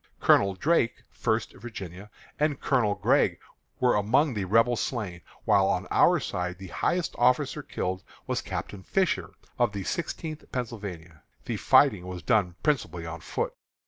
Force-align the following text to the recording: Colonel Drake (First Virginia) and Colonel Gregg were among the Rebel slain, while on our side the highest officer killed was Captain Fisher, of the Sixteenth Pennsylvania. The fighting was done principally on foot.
Colonel 0.19 0.55
Drake 0.55 1.03
(First 1.11 1.53
Virginia) 1.53 2.09
and 2.39 2.59
Colonel 2.59 2.95
Gregg 2.95 3.37
were 3.79 3.93
among 3.95 4.33
the 4.33 4.45
Rebel 4.45 4.75
slain, 4.75 5.21
while 5.45 5.67
on 5.67 5.85
our 5.91 6.19
side 6.19 6.57
the 6.57 6.69
highest 6.69 7.13
officer 7.19 7.61
killed 7.61 8.03
was 8.25 8.41
Captain 8.41 8.81
Fisher, 8.81 9.35
of 9.59 9.73
the 9.73 9.83
Sixteenth 9.83 10.43
Pennsylvania. 10.51 11.21
The 11.45 11.57
fighting 11.57 12.07
was 12.07 12.23
done 12.23 12.55
principally 12.63 13.05
on 13.05 13.19
foot. 13.19 13.53